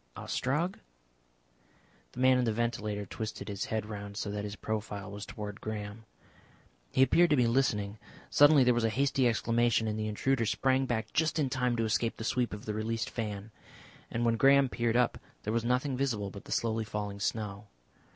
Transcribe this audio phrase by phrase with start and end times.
[0.15, 0.79] "Ostrog?"
[2.13, 5.59] The man in the ventilator twisted his head round so that his profile was towards
[5.59, 6.05] Graham.
[6.91, 7.99] He appeared to be listening.
[8.31, 11.85] Suddenly there was a hasty exclamation, and the intruder sprang back just in time to
[11.85, 13.51] escape the sweep of the released fan.
[14.09, 17.67] And when Graham peered up there was nothing visible but the slowly falling snow.